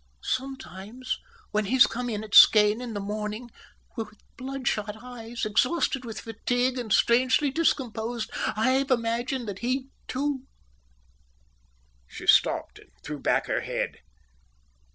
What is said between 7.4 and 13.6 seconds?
discomposed, I've imagined that he too…" She stopped and threw back